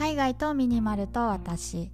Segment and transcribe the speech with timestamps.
[0.00, 1.90] 海外とミニマルと私。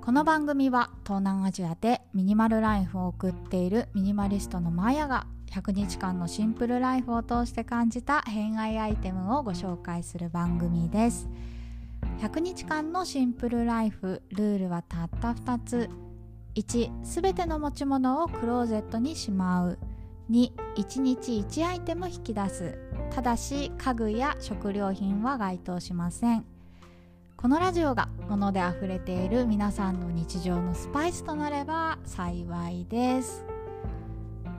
[0.00, 11.28] この番組は東南アジアでミニマルライフを送っているミニマリストのマヤが100日間のシンプルライフを通して感じた偏愛アイテムをご紹介する番組です。
[12.22, 15.90] 100日間のシンプルライフルールはたった2つ。
[16.54, 19.78] 1すべての持ち物をクローゼットにしまう。
[20.30, 22.78] 2 1日1アイテム引き出す。
[23.10, 26.57] ただし家具や食料品は該当しません。
[27.40, 33.46] このラジオが物であふれている皆さんの日常のスパイスとなれば幸いです。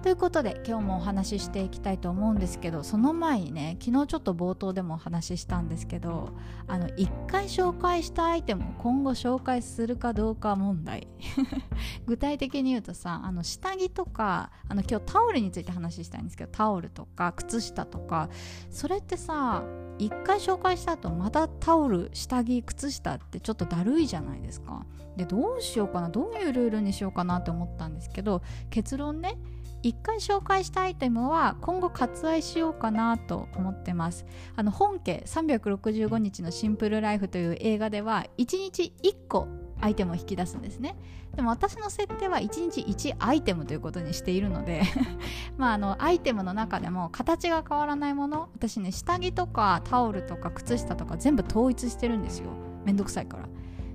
[0.02, 6.30] ということで今日もお話ししていきたいと思うんですけどその前にね昨日ちょっと冒頭でもお話ししたんですけど
[6.70, 11.09] あの1回紹介したアイテムを今後紹介するかどうか問題。
[12.08, 18.30] 具体的に言うとさあの下着とかあの今日タオルについて話したいんですけどタオルとか靴下とか
[18.70, 19.66] それってさ
[19.99, 24.86] 1回紹介した後またタオル下着靴下ってちょっとだるいじゃないですか。
[25.17, 29.38] でどうしようかなどういうルールにしようかなって思ったんですけど結論ね
[29.83, 34.25] 1回紹介したアイテムは今後割愛しようかなと思ってます。
[34.56, 39.47] あの本家365日のシンプルライフという映画では1日1個
[39.81, 40.95] アイテムを引き出すんですね。
[41.35, 44.81] でも私の設定は1日1アイテムということにしているので
[45.58, 52.50] まああのアイテムの中でも形が変わらないもの私ね下着とかタオルとか靴下とか全部統一してるんですよ。
[52.85, 53.44] めんどくさいから。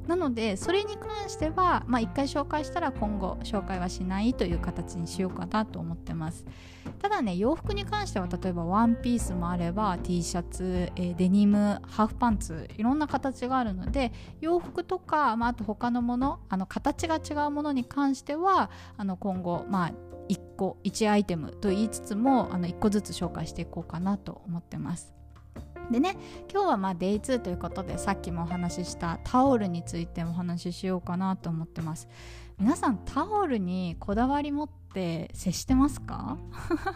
[0.06, 6.44] なのでそれに関しては、まあ、1回紹介したら今後紹介はしないという形にしようかなと思ってます。
[6.98, 19.92] ただね洋服に関しては例えばワンピースもあれば T シャツ、えー、デニムハーフパンツいろんな形があるので洋服とか、まあ、あと他のものあの形が違うものに関してはあの今後まあ
[20.28, 25.14] 1個1アイテムと言いつつもあの1個ずつ紹介していこうかなと思ってます。
[25.90, 26.16] でね
[26.52, 32.08] 今日はまあ Day2 ということでさっきもお話ししたタオルについてお話ししようかなと思ってます。
[32.58, 36.38] 皆さんタオルにこだわり持って接してますか？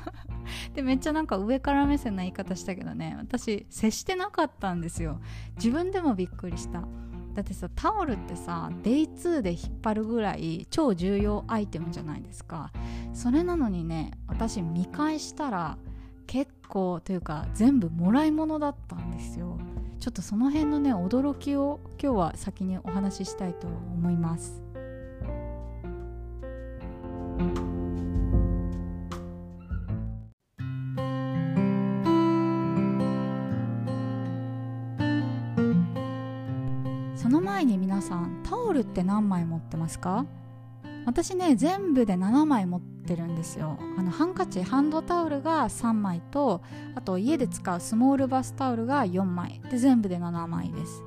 [0.74, 5.20] でめっちゃなんか上から目線な言い方したけどね私接してなかったんですよ。
[5.56, 6.82] 自分でもびっくりした。
[7.34, 12.72] だってさタオルってさ Day2 で引っ張るぐらい超重要アイテムじゃないですか。
[13.12, 15.76] それなのにね私見返したら
[16.28, 19.58] 結構というか全部もらい物だったんですよ。
[19.98, 24.62] ちょっとその辺のね驚きを今日は先にお話ししたいと思います。
[37.16, 40.26] その前に皆さんタオルって何枚持ってますか？
[41.06, 43.78] 私ね全部で7枚持ってるんですよ。
[43.96, 46.60] あのハンカチハンドタオルが3枚と
[46.94, 49.60] あと家で使うスモールバスタオルが4枚。
[49.70, 51.02] で全部で7枚です。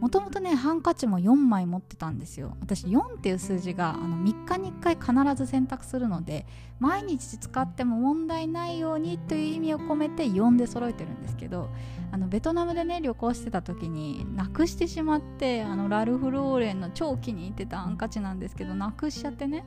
[0.00, 2.56] もともとねハンカチも4枚持ってたんですよ。
[2.60, 6.46] 私4っていう数字があの3日に1回必ず洗濯するので
[6.80, 11.70] 毎日使っても問題ないようにという意味を込めて4で揃えてるんですけど
[12.12, 19.64] あのベトナムでね旅行してた時になくしてしまってあのラルフ・ローレンの超気に入ってたハンカチなんですけどなくしちゃってね。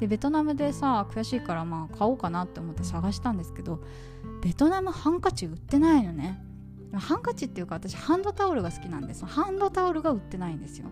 [0.00, 3.80] でベトナムでさ悔しいからまあ買おうかなって思って探したんですけど
[4.42, 6.42] ベトナムハンカチ売ってないのね。
[6.92, 10.86] ハンカチっていうか私ハンドタオルが好きなんですハンドタオルが売ってないんですよ。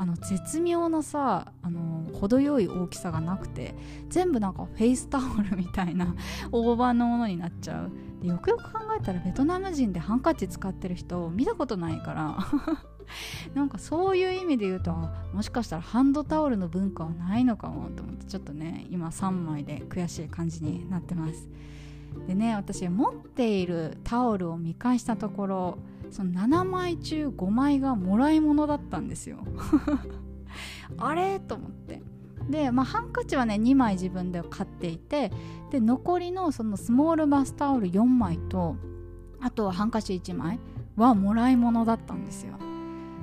[0.00, 3.74] あの絶妙なさあの程よい大きさがなくて
[4.08, 6.14] 全部なんかフェイスタオルみたいな
[6.52, 7.90] 大判のものになっちゃう。
[8.22, 12.38] でよくよく考えたらベトナム人でハンカチ使ってる人見たことないから。
[13.54, 14.94] なんかそういう意味で言うと
[15.32, 21.48] もしかしたらハンドタオルの文化はないのかもと思ってちょっとね今3枚で悔しい感じになってます。
[22.26, 25.78] でね私持っているタオルを見返したところ
[26.10, 29.38] その7枚中5枚がもらい物だったんですよ。
[30.96, 31.40] あれ？
[31.40, 32.02] と思って。
[32.48, 35.30] で、まあ、ハンカチはね2枚自分で買っていて
[35.70, 38.76] で残りのそのスモールバスタオル4枚と
[39.40, 40.58] あとはハンカチ1枚
[40.96, 42.54] はもらい物だったんですよ。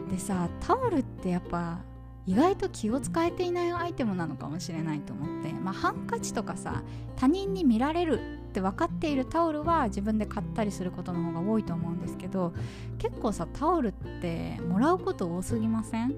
[0.10, 1.80] でさタオルってやっぱ
[2.28, 6.84] 意外と気を使えていないアイテムなのかもしれないと思って、まあ、ハンカチとかさ
[7.16, 12.54] 他人に見られるって分かっているタオルは自分で買ったりすることの方が多いと思うんですけど
[12.98, 13.92] 結構さタオルっ
[14.22, 16.16] てもらうこと多すぎません？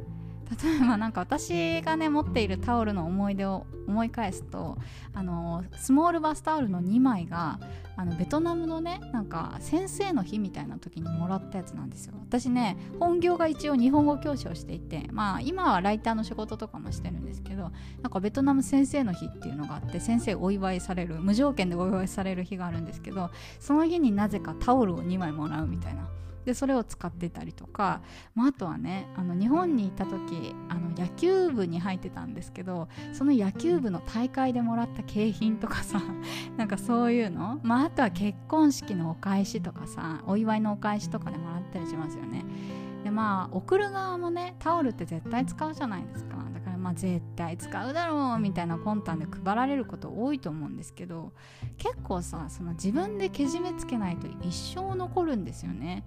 [0.64, 4.78] 例えばなんか私がね持っているタオルの思い出を思い返すと
[5.14, 7.60] あのスモールバスタオルの2枚が
[7.98, 12.14] あのベトナムのねなんか先生の日みたいな時にもらったやつなんですよ。
[12.22, 17.72] 私ね本業が一応日本語教師をしていてまあ今はライターの仕事とかもしてるんですけど
[18.02, 26.08] なんかベトナム先生の日っていうのがあって先生お祝いされる無条件でお祝いされる日があるんですけどその日になぜかタオルを2枚もらうみたいな。
[26.48, 28.02] でそれを使ってたりとか、
[28.34, 36.02] まあ、あとはねあの日本にいた時あの野球部に入ってたんですけどその野球部の大会でもらった景品とかさ
[36.56, 42.46] なんかそういうの、まあ、あとは結婚式のお返しとかさお祝いのお返しとかでもらったりしますよね。
[43.04, 46.38] でまあ送る側もねタオルって絶対使うじゃないですか。
[46.54, 51.34] だからまあ絶対使うだろうみたいな魂胆で配られること多いと思うんですけど
[51.78, 56.06] 結構さその自分でけじめつけないと一生残るんですよね。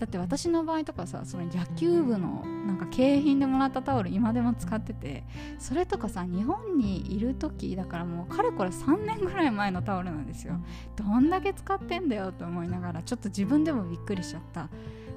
[0.00, 5.24] だって私の場合とかさその野球部のなんか景品でもらったタオル今でも使ってて
[5.58, 10.54] それとかさ日本にいる時だからもうかれこれ3年ぐらい前のタオルなんですよ。
[10.96, 14.70] どんだけ使ってんだよと思いながらちょっと自分でもびっくりしちゃった。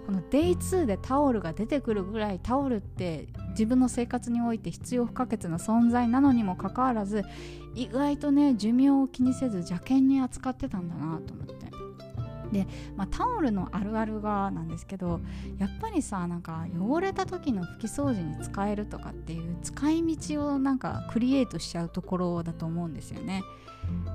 [0.06, 7.24] この Day2 でタオルが出てくるぐらいタオルって自分の生活において必要不可欠な存在なのにもかかわらず
[7.74, 11.54] 意外とね寿命を気にせず邪険に扱ってたんだなと思って。
[12.54, 15.20] で、まあ、タオルのあるあるがなんですけど
[15.58, 23.44] やっぱりさなんか汚れた時の拭き掃除に使えるとかっていう使い道をなんかクリエイトしちゃうところだと思うんですよね。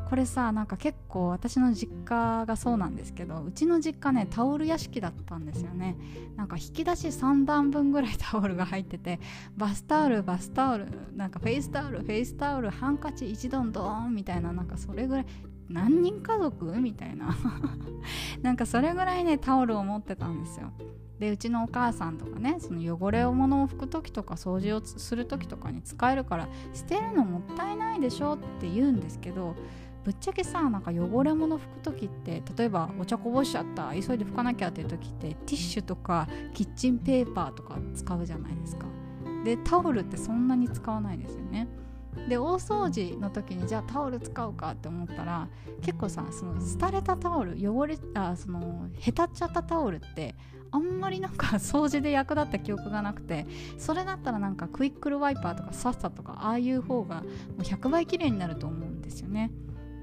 [0.09, 5.97] これさなんか結構私の実家がそうなんですけどうちの実家ねタオル屋敷だったんですよね
[6.37, 9.21] なんか引き出し3段分ぐらいタオルが入ってて
[9.57, 15.27] バスタオルバスタオルなんかフェイスタオルフェイスタオルハンカチ一度ドーンみたいななんかそれぐらい
[15.69, 16.67] 何人家族？
[16.81, 17.37] みたいな。
[18.43, 20.73] なんかそれぐらいねタオルを持ってたんですよ。
[21.19, 29.57] でうちのお母さんとかねその汚れを物を拭く時とか掃除をする時とかに使えるから捨てるのもったいないでしょって言うんですけど
[30.05, 38.87] ぶっちゃけさなんか汚れ物拭く時って例えばお茶こぼしちゃった急いで拭かなきゃっていう時ってティッシュとかキッチンペーパーとか使うじゃないですか。
[39.45, 41.69] でタオルってそんなに使わないですよね。
[42.29, 45.49] で大掃除の時にじゃあタオル使うかって思ったら
[45.83, 50.35] 結構さその廃れたタオル汚れあそのへたっちゃったタオルって
[50.71, 53.47] あんまりなんか 掃除で役立った記憶がなくて
[53.79, 57.27] それだったらなんかクイックルワイパーとかサッサとかああいう方がも
[57.59, 59.51] う100倍綺麗になると思うんですよね。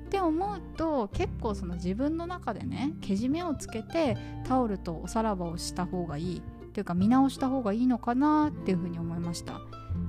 [0.05, 4.15] って思うと結構その自分の中でねけじめをつけて
[4.45, 6.41] タオルとおさらばをした方がいい
[6.75, 9.61] っていうか見直した方がいいのかなっていうふうに思いました。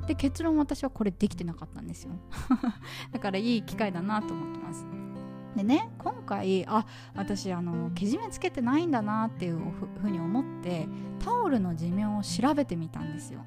[0.08, 2.10] で結論私はこれできてなかったんですよ。
[3.12, 4.84] だからいい機会だなと思ってます。
[5.54, 6.84] でね今回あ
[7.14, 9.60] 私あのけじめつけてないんだなっていう
[10.02, 10.88] ふうに思って
[11.20, 13.44] タオルの寿命を調べてみたんですよ。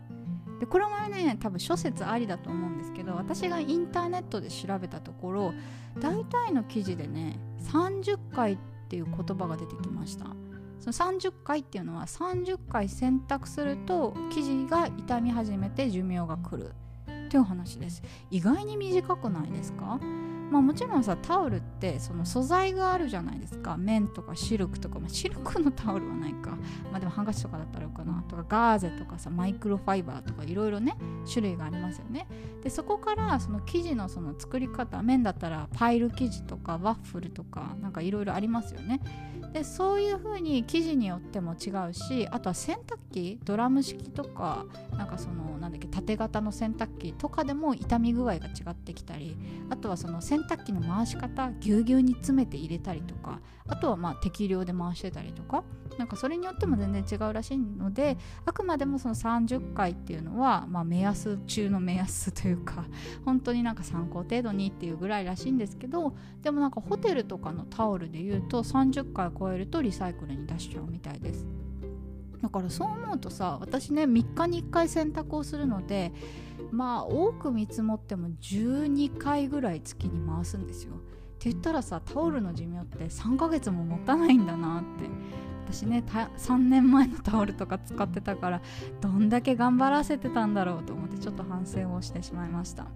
[0.61, 5.53] でこれもね多分諸説ありだと思うんですけど私がインターネットで調べたところ
[5.99, 8.57] 大体の記事でね30回っ
[8.87, 10.27] ていう言葉が出てきました。
[10.79, 16.73] その30回っていうのは30回洗濯すると生地が傷み始めて寿命が来る
[17.27, 18.01] っていう話です。
[18.31, 19.99] 意外に短くないですか？
[20.49, 23.77] まあ、もちろんさタオルってその素材があるじゃないですか。
[23.77, 26.51] 綿とかシルクとか、まあ、シルクのタオルはないか、
[26.91, 28.23] まあ、でもハンカチとかだったらかな。
[28.27, 30.95] とかガーゼとかさマイクロファイバーとかいろいろね
[31.31, 32.27] 種類がありますよね。
[32.63, 38.99] でそこからその生地のその作り方綿だったらパイル生地とかワッフルとかなんかいろいろありますよね。
[39.53, 44.65] でそういう風に生地によっても違うしあとは洗濯機ドラム式とか
[44.95, 49.35] なんかそのなんだっけ縦型の洗濯機とかでも傷み具合が違ってきたり
[49.69, 55.63] あとはその洗濯機の回し方ぎゅうぎゅうに詰めて入れたりとかあとはまあ適量で回してたりとか
[55.97, 62.85] なんかそれによっても全然違うらしいのであくまでもその30回っていうのは、まあ、目安中の目安というか
[63.25, 71.45] 本当になんか参考程度にっていうぐらいらしいんですけどでもなんかホテルとかのタオルでいうと30回超えるとリサイクルに出しちゃうみたいです。
[72.41, 76.13] だからそう思うとさ私ね3日に1回洗濯をするので
[76.71, 80.95] まあ多く見積もっても12回ぐらい月に回すんですよ。
[80.95, 80.97] っ
[81.41, 85.09] て言ったらさタオルの寿命って3ヶ月も持たないんだなって。
[85.71, 88.61] 私ね3年前のタオルとか使ってたから
[89.01, 92.87] どんだけ頑張らせてたんだろうと思ってちょっと反省をしてしまいました。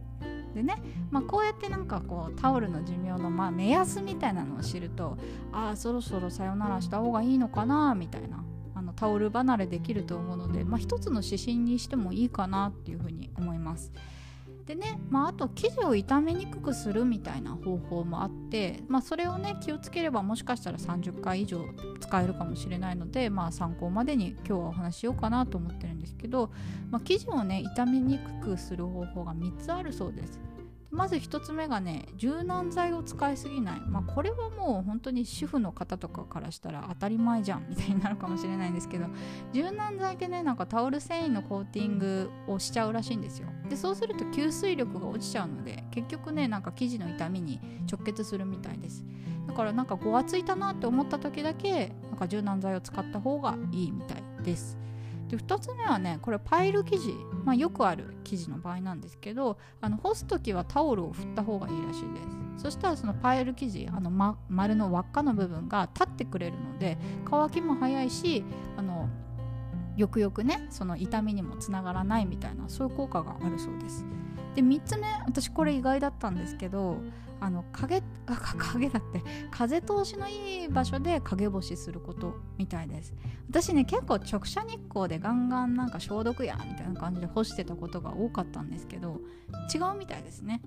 [0.55, 0.75] でね、
[1.09, 5.17] まあ、こうやってなんかこうタオルの寿命のまあ目安みたいなのを知ると
[5.51, 8.43] ああそろそろさよならした方がいいのかなみたいな
[8.75, 13.52] あのタオル離れできると思うので、まあ、一つの指針にしてもいいかなっていうふうに思います。
[14.65, 21.65] でね、まあ、あと生地を傷めにくくするみたいな方法もあって、まあ、それをね気をつければもしかしたら30回以上
[21.99, 26.51] 使えるかもしれないので、まあ、参考までに今日はお話ししようかなと思ってるんですけど、
[26.89, 30.39] まあ、生地をね傷めにくくする方法が3つあるそうです。
[30.93, 39.07] まず1つ目がね柔軟剤を使いすぎない、まあ、これはもう本当に主婦の方とかからしたら当たり前じゃんみたいになるかもしれないんですけど
[39.53, 43.47] 柔軟剤ってねなんかタオル繊維のコーティングをしちゃうらしいんですよ。
[43.69, 47.59] でそうすると吸水力が落ちちゃうので結局ねなんか生地の痛みに
[47.91, 49.03] 直結するみたいです。
[49.47, 54.77] だからなんかごわついたなって思った時だけなんか柔軟剤を使った方がいいみたいです。
[55.35, 57.13] で2つ目はねこれパイル生地、
[57.43, 62.21] まあ、よくある生地の場合なんですけどあの干す時はタオルを振った方がいいらしいで
[62.57, 62.63] す。
[62.63, 68.43] そしたらそのパイル生地あの、ま、丸の輪っかの部分が立ってくれるので乾きも早いし
[68.77, 69.09] あの
[69.95, 74.05] よくよくねその痛みにもつながらないみたいなそういう効果があるそうです。
[74.55, 76.97] で3つ目私これ意外だったんですけど
[77.39, 79.21] あの影あ影だって
[79.51, 83.13] 風通しのいい場所で陰干しすることみたいです。
[83.49, 89.19] 私ね結構直射日光でガンガンなんか消毒やみたいな感じで干してたことが多かったんですけど
[89.73, 90.61] 違うみたいですね。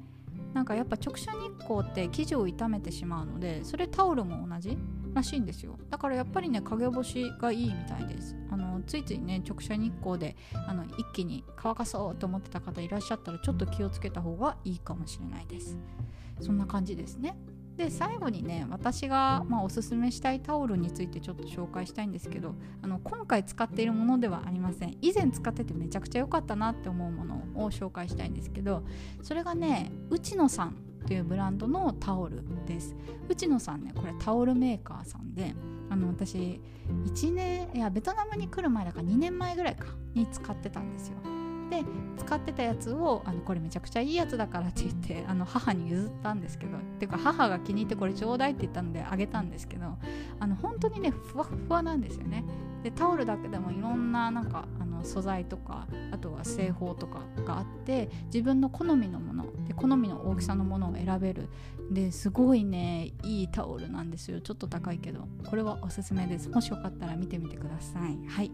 [0.52, 4.78] なんかやっぱ直射日光って生地を傷めてしまうのでそれタオルも同じ
[5.16, 5.76] らしいんですよ。
[5.90, 8.36] だからやっぱりね陰干しがいいみたいです。
[8.50, 15.76] あのついついね直射日光であの一気に乾かそうと思ってた方いらっしゃったらちょっと気をつけた方がいいかもしれないです。
[16.40, 17.36] そんな感じですね。
[17.76, 24.96] で最後にね私が、まあ、おすすめしたいタオルについてちょっと紹介したいんですけどあの今回使っているものではありません。
[25.02, 28.82] 以前使っててめちゃくちゃ良かったなって思うものを紹介したいんですけど
[29.22, 30.76] それがね内野さん
[31.06, 32.94] というブランドのタオルです。
[33.28, 35.54] 内野さんねこれタオルメーカーさんで
[35.88, 36.60] あの私
[37.04, 41.16] 1年いやベトナムに来る前だから2年前ぐらいかに使ってたんですよ。
[41.70, 41.84] で
[42.16, 49.98] 使ってたやつをあのこれめちゃくちゃいいやつだからって言ってあの母に譲ったんですけどっていうか母が気に入ってこれちょうだいって言ったのであげたんですけど
[50.38, 52.44] あの本当にねふわふわなんですよね。
[52.82, 54.66] でタオルだけでもいろんななんか
[55.06, 61.48] 素材とかあとは製法とかがあって自分の好みのもので好みの大きさのものを選べる。
[61.90, 64.40] ですごいねいいタオルなんですよ。
[64.40, 65.28] ちょっと高いけど。
[65.48, 66.48] これはおすすめです。
[66.48, 68.18] もしよかったら見てみてください。
[68.28, 68.50] はい。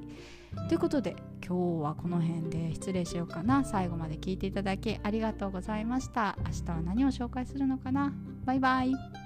[0.69, 1.17] ということで
[1.47, 3.65] 今日はこの辺で失礼しようかな。
[3.65, 6.37] 最後まで聞いていただきありがとうございました。
[6.45, 8.13] 明日は何を紹介するのかな？
[8.45, 9.22] バイバイ。